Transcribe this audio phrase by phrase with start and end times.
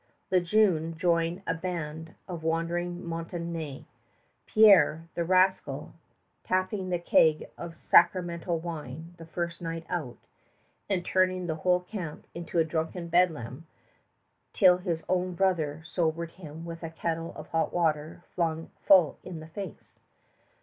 [0.31, 3.85] Le Jeune joined a band of wandering Montaignais,
[4.47, 5.93] Pierre, the rascal,
[6.43, 10.17] tapping the keg of sacramental wine the first night out,
[10.89, 13.67] and turning the whole camp into a drunken bedlam,
[14.53, 19.39] till his own brother sobered him with a kettle of hot water flung full in
[19.39, 19.99] the face.